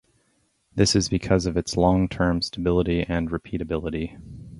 This 0.73 0.95
is 0.95 1.09
because 1.09 1.45
of 1.45 1.55
its 1.55 1.77
long-term 1.77 2.41
stability 2.41 3.05
and 3.07 3.29
repeatability. 3.29 4.17